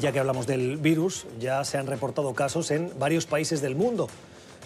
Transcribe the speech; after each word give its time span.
Ya 0.00 0.12
que 0.12 0.20
hablamos 0.20 0.46
del 0.46 0.76
virus, 0.76 1.26
ya 1.40 1.64
se 1.64 1.78
han 1.78 1.86
reportado 1.86 2.34
casos 2.34 2.70
en 2.70 2.92
varios 2.98 3.26
países 3.26 3.62
del 3.62 3.74
mundo. 3.74 4.08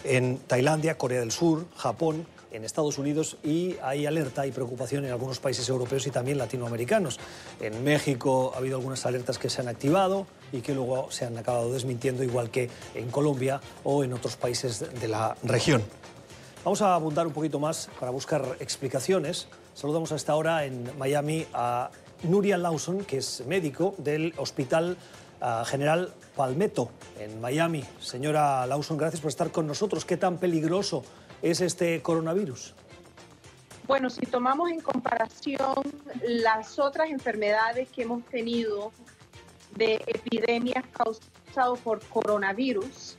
En 0.04 0.38
Tailandia, 0.38 0.98
Corea 0.98 1.20
del 1.20 1.30
Sur, 1.30 1.66
Japón, 1.76 2.26
en 2.50 2.64
Estados 2.64 2.98
Unidos 2.98 3.36
y 3.44 3.76
hay 3.82 4.06
alerta 4.06 4.46
y 4.46 4.50
preocupación 4.50 5.04
en 5.04 5.12
algunos 5.12 5.38
países 5.38 5.68
europeos 5.68 6.06
y 6.06 6.10
también 6.10 6.36
latinoamericanos. 6.36 7.20
En 7.60 7.84
México 7.84 8.52
ha 8.54 8.58
habido 8.58 8.76
algunas 8.76 9.06
alertas 9.06 9.38
que 9.38 9.48
se 9.48 9.60
han 9.60 9.68
activado 9.68 10.26
y 10.52 10.62
que 10.62 10.74
luego 10.74 11.10
se 11.10 11.26
han 11.26 11.38
acabado 11.38 11.72
desmintiendo, 11.72 12.24
igual 12.24 12.50
que 12.50 12.68
en 12.94 13.10
Colombia 13.10 13.60
o 13.84 14.02
en 14.02 14.12
otros 14.12 14.36
países 14.36 14.84
de 15.00 15.08
la 15.08 15.36
región. 15.44 15.82
Vamos 16.64 16.82
a 16.82 16.94
abundar 16.94 17.26
un 17.26 17.32
poquito 17.32 17.58
más 17.60 17.88
para 17.98 18.10
buscar 18.10 18.56
explicaciones. 18.58 19.46
Saludamos 19.74 20.12
a 20.12 20.16
esta 20.16 20.34
hora 20.34 20.64
en 20.64 20.90
Miami 20.98 21.46
a 21.54 21.90
Nuria 22.22 22.58
Lawson, 22.58 23.04
que 23.04 23.18
es 23.18 23.44
médico 23.46 23.94
del 23.98 24.34
Hospital 24.36 24.96
ah, 25.40 25.64
General 25.66 26.12
Palmetto 26.36 26.90
en 27.18 27.40
Miami. 27.40 27.84
Señora 28.00 28.66
Lawson, 28.66 28.96
gracias 28.96 29.20
por 29.20 29.30
estar 29.30 29.50
con 29.50 29.66
nosotros. 29.66 30.04
¿Qué 30.04 30.16
tan 30.16 30.38
peligroso 30.38 31.02
es 31.42 31.60
este 31.60 32.02
coronavirus? 32.02 32.74
Bueno, 33.86 34.10
si 34.10 34.20
tomamos 34.26 34.70
en 34.70 34.80
comparación 34.80 35.82
las 36.22 36.78
otras 36.78 37.10
enfermedades 37.10 37.88
que 37.88 38.02
hemos 38.02 38.24
tenido 38.26 38.92
de 39.76 39.94
epidemias 40.06 40.84
causadas 40.92 41.78
por 41.82 42.00
coronavirus, 42.04 43.16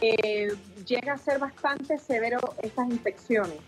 eh, 0.00 0.54
llega 0.86 1.12
a 1.12 1.18
ser 1.18 1.38
bastante 1.38 1.98
severo 1.98 2.38
estas 2.62 2.88
infecciones. 2.88 3.58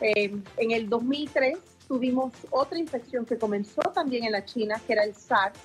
Eh, 0.00 0.34
en 0.56 0.70
el 0.70 0.88
2003 0.88 1.58
tuvimos 1.92 2.32
otra 2.48 2.78
infección 2.78 3.26
que 3.26 3.36
comenzó 3.36 3.82
también 3.92 4.24
en 4.24 4.32
la 4.32 4.46
China, 4.46 4.80
que 4.86 4.94
era 4.94 5.04
el 5.04 5.14
SARS, 5.14 5.58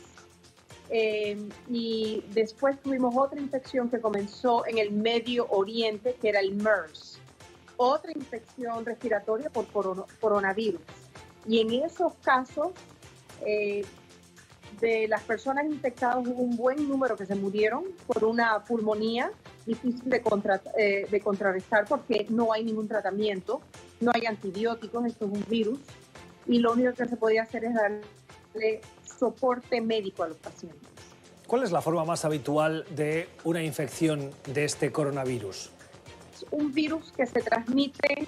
eh, 0.90 1.38
y 1.70 2.22
después 2.34 2.78
tuvimos 2.82 3.16
otra 3.16 3.40
infección 3.40 3.90
que 3.90 4.02
comenzó 4.02 4.68
en 4.68 4.78
el 4.78 4.92
Medio 4.92 5.48
Oriente, 5.50 6.18
que 6.22 6.28
era 6.28 6.42
el 6.42 6.54
MERS, 6.54 7.18
otra 7.78 8.12
infección 8.14 8.86
respiratoria 8.86 9.50
por 9.50 9.68
coronavirus. 10.20 10.82
Y 11.48 11.62
en 11.62 11.86
esos 11.86 12.12
casos, 12.16 12.74
de 14.82 15.08
las 15.08 15.22
personas 15.24 15.66
infectadas 15.66 16.28
hubo 16.28 16.42
un 16.42 16.58
buen 16.58 16.90
número 16.90 17.16
que 17.16 17.26
se 17.26 17.36
murieron 17.36 17.86
por 18.06 18.26
una 18.26 18.66
pulmonía 18.66 19.32
difícil 19.66 20.10
de, 20.10 20.22
eh, 20.78 21.08
de 21.10 21.22
contrarrestar 21.22 21.86
porque 21.86 22.26
no 22.30 22.54
hay 22.54 22.64
ningún 22.64 22.88
tratamiento, 22.88 23.62
no 24.00 24.12
hay 24.14 24.26
antibióticos, 24.26 25.06
esto 25.06 25.26
es 25.26 25.32
un 25.32 25.46
virus, 25.50 25.80
y 26.48 26.60
lo 26.60 26.74
único 26.74 26.94
que 26.94 27.08
se 27.08 27.18
podía 27.18 27.44
hacer 27.44 27.66
es 27.66 27.74
darle 27.74 28.82
soporte 29.04 29.82
médico 29.82 30.24
a 30.24 30.30
los 30.30 30.38
pacientes. 30.38 30.82
¿Cuál 31.48 31.64
es 31.64 31.72
la 31.72 31.82
forma 31.82 32.04
más 32.04 32.26
habitual 32.26 32.86
de 32.96 33.30
una 33.44 33.64
infección 33.64 34.32
de 34.48 34.66
este 34.66 34.92
coronavirus? 34.92 35.72
Es 36.34 36.46
un 36.52 36.74
virus 36.74 37.12
que 37.14 37.26
se 37.26 37.42
transmite 37.42 38.28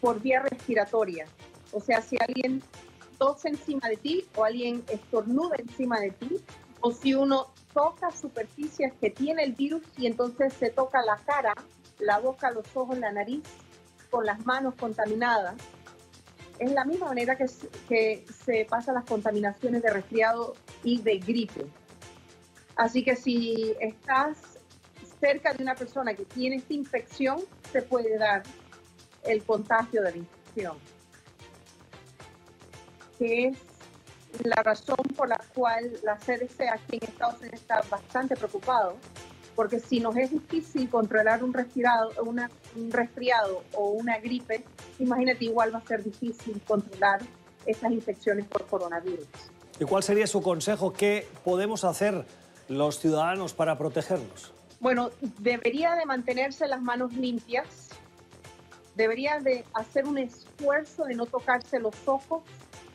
por 0.00 0.20
vía 0.20 0.42
respiratoria. 0.42 1.26
O 1.72 1.80
sea, 1.80 2.02
si 2.02 2.16
alguien 2.20 2.62
tose 3.18 3.48
encima 3.48 3.88
de 3.88 3.96
ti 3.96 4.26
o 4.34 4.44
alguien 4.44 4.84
estornuda 4.88 5.56
encima 5.56 5.98
de 6.00 6.10
ti, 6.10 6.40
o 6.80 6.92
si 6.92 7.14
uno 7.14 7.46
toca 7.72 8.10
superficies 8.10 8.92
que 9.00 9.10
tiene 9.10 9.44
el 9.44 9.52
virus 9.52 9.82
y 9.96 10.06
entonces 10.06 10.52
se 10.52 10.70
toca 10.70 11.02
la 11.02 11.16
cara, 11.16 11.54
la 11.98 12.18
boca, 12.18 12.50
los 12.50 12.66
ojos, 12.74 12.98
la 12.98 13.12
nariz 13.12 13.42
con 14.10 14.26
las 14.26 14.44
manos 14.44 14.74
contaminadas. 14.74 15.54
Es 16.62 16.70
la 16.70 16.84
misma 16.84 17.08
manera 17.08 17.36
que, 17.36 17.48
se 17.48 18.66
pasan 18.70 18.94
las 18.94 19.04
contaminaciones 19.04 19.82
de 19.82 19.90
resfriado 19.90 20.54
y 20.84 21.02
de 21.02 21.18
gripe. 21.18 21.66
Así 22.76 23.02
que 23.02 23.16
si 23.16 23.74
estás 23.80 24.38
cerca 25.18 25.52
de 25.54 25.64
una 25.64 25.74
persona 25.74 26.14
que 26.14 26.24
tiene 26.24 26.56
esta 26.56 26.72
infección, 26.72 27.40
se 27.72 27.82
puede 27.82 28.16
dar 28.16 28.44
el 29.24 29.42
contagio 29.42 30.02
de 30.02 30.10
la 30.12 30.16
infección. 30.16 30.76
Que 33.18 33.48
es 33.48 33.58
la 34.44 34.62
razón 34.62 35.04
por 35.16 35.30
la 35.30 35.40
cual 35.56 35.90
la 36.04 36.16
CDC 36.16 36.60
aquí 36.72 36.98
en 36.98 37.08
Estados 37.08 37.40
Unidos 37.40 37.60
está 37.60 37.82
bastante 37.90 38.36
preocupado, 38.36 38.98
porque 39.56 39.80
si 39.80 39.98
nos 39.98 40.16
es 40.16 40.30
difícil 40.30 40.88
controlar 40.88 41.42
un, 41.42 41.52
resfriado, 41.52 42.12
un 42.22 42.92
resfriado 42.92 43.64
o 43.72 43.90
una 43.90 44.18
gripe, 44.18 44.64
imagínate, 44.98 45.44
igual 45.44 45.74
va 45.74 45.78
a 45.78 45.86
ser 45.86 46.02
difícil 46.02 46.60
controlar 46.66 47.20
estas 47.66 47.92
infecciones 47.92 48.46
por 48.46 48.66
coronavirus. 48.66 49.26
¿Y 49.78 49.84
cuál 49.84 50.02
sería 50.02 50.26
su 50.26 50.42
consejo? 50.42 50.92
¿Qué 50.92 51.26
podemos 51.44 51.84
hacer 51.84 52.24
los 52.68 52.98
ciudadanos 52.98 53.54
para 53.54 53.78
protegernos? 53.78 54.52
Bueno, 54.80 55.10
debería 55.38 55.94
de 55.94 56.04
mantenerse 56.06 56.66
las 56.66 56.82
manos 56.82 57.12
limpias, 57.12 57.88
debería 58.96 59.38
de 59.38 59.64
hacer 59.74 60.06
un 60.06 60.18
esfuerzo 60.18 61.04
de 61.04 61.14
no 61.14 61.26
tocarse 61.26 61.78
los 61.78 61.94
ojos 62.06 62.42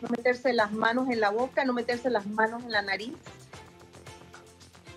no 0.02 0.09
meterse 0.09 0.53
las 0.53 0.72
manos 0.72 1.09
en 1.09 1.19
la 1.19 1.31
boca, 1.31 1.66
no 1.66 1.74
meterse 1.74 2.09
las 2.09 2.25
manos 2.28 2.64
en 2.64 2.72
la 2.72 2.81
nariz, 2.81 3.16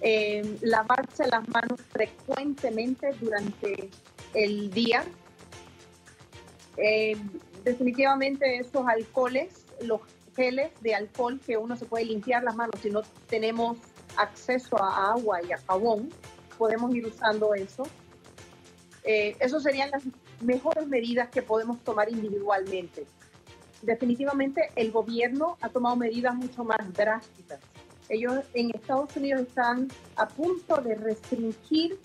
eh, 0.00 0.59
lavarse 0.61 1.27
las 1.27 1.49
manos 1.49 1.81
frecuentemente 1.91 3.12
durante 3.21 3.91
el 4.34 4.71
día. 4.71 5.05
Eh, 6.76 7.16
definitivamente 7.64 8.56
esos 8.56 8.86
alcoholes, 8.86 9.64
los 9.82 10.00
geles 10.36 10.70
de 10.81 10.94
alcohol 10.94 11.41
que 11.44 11.56
uno 11.56 11.76
se 11.76 11.84
puede 11.84 12.04
limpiar 12.04 12.42
las 12.42 12.54
manos 12.54 12.81
si 12.81 12.91
no 12.91 13.03
tenemos 13.28 13.78
acceso 14.16 14.82
a 14.82 15.12
agua 15.12 15.41
y 15.42 15.53
a 15.53 15.58
jabón, 15.58 16.08
podemos 16.58 16.94
ir 16.94 17.06
usando 17.06 17.54
eso. 17.54 17.84
Eh, 19.04 19.36
esas 19.41 19.62
serían 19.62 19.91
las 19.91 20.03
mejores 20.41 20.86
medidas 20.86 21.28
que 21.31 21.42
podemos 21.42 21.81
tomar 21.81 22.10
individualmente 22.10 23.06
definitivamente 23.82 24.70
el 24.76 24.91
gobierno 24.91 25.56
ha 25.60 25.69
tomado 25.69 25.97
medidas 25.97 26.34
mucho 26.34 26.64
más 26.64 26.92
drásticas. 26.92 27.60
Ellos 28.08 28.44
en 28.54 28.70
Estados 28.75 29.16
Unidos 29.16 29.42
están 29.42 29.88
a 30.16 30.26
punto 30.28 30.81
de 30.81 30.97
restringir 30.97 31.98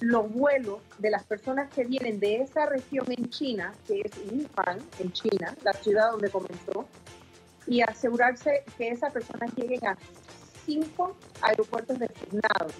los 0.00 0.30
vuelos 0.32 0.80
de 0.98 1.10
las 1.10 1.24
personas 1.24 1.72
que 1.72 1.84
vienen 1.84 2.20
de 2.20 2.42
esa 2.42 2.66
región 2.66 3.06
en 3.10 3.30
China, 3.30 3.72
que 3.86 4.00
es 4.00 4.12
Wuhan, 4.30 4.78
en 4.98 5.12
China, 5.12 5.56
la 5.62 5.72
ciudad 5.72 6.10
donde 6.12 6.30
comenzó, 6.30 6.86
y 7.66 7.80
asegurarse 7.80 8.64
que 8.76 8.90
esas 8.90 9.12
personas 9.12 9.50
lleguen 9.56 9.84
a 9.86 9.96
cinco 10.64 11.16
aeropuertos 11.40 11.98
designados 11.98 12.72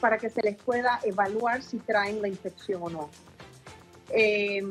para 0.00 0.18
que 0.18 0.30
se 0.30 0.40
les 0.42 0.56
pueda 0.56 1.00
evaluar 1.02 1.62
si 1.62 1.78
traen 1.78 2.22
la 2.22 2.28
infección 2.28 2.82
o 2.82 2.88
no. 2.88 3.10
Eh, 4.10 4.62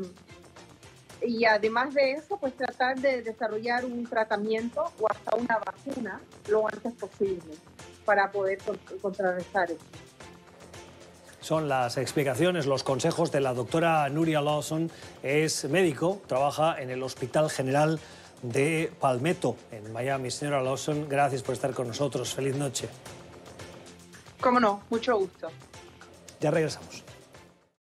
y 1.21 1.45
además 1.45 1.93
de 1.93 2.11
eso, 2.11 2.37
pues 2.37 2.55
tratar 2.55 2.99
de 2.99 3.21
desarrollar 3.23 3.85
un 3.85 4.05
tratamiento 4.05 4.91
o 4.99 5.07
hasta 5.09 5.35
una 5.35 5.57
vacuna 5.57 6.21
lo 6.47 6.67
antes 6.67 6.93
posible 6.93 7.55
para 8.05 8.31
poder 8.31 8.59
contrarrestar 9.01 9.71
eso. 9.71 10.06
Son 11.47 11.69
las 11.69 11.95
explicaciones, 11.95 12.65
los 12.65 12.83
consejos 12.83 13.31
de 13.31 13.39
la 13.39 13.53
doctora 13.53 14.09
Nuria 14.09 14.41
Lawson. 14.41 14.91
Es 15.23 15.63
médico, 15.63 16.21
trabaja 16.27 16.75
en 16.77 16.89
el 16.89 17.01
Hospital 17.01 17.49
General 17.49 18.01
de 18.41 18.91
Palmetto, 18.99 19.55
en 19.71 19.93
Miami. 19.93 20.29
Señora 20.29 20.61
Lawson, 20.61 21.07
gracias 21.07 21.43
por 21.43 21.55
estar 21.55 21.73
con 21.73 21.87
nosotros. 21.87 22.33
Feliz 22.33 22.57
noche. 22.57 22.89
Cómo 24.41 24.59
no, 24.59 24.81
mucho 24.89 25.17
gusto. 25.17 25.47
Ya 26.41 26.51
regresamos. 26.51 27.05